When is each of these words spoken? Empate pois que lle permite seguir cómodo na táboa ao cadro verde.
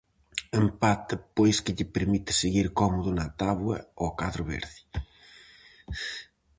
Empate 0.61 1.15
pois 1.37 1.57
que 1.63 1.75
lle 1.77 1.87
permite 1.95 2.31
seguir 2.41 2.67
cómodo 2.79 3.09
na 3.13 3.27
táboa 3.41 3.77
ao 4.01 4.09
cadro 4.19 4.43
verde. 4.53 4.79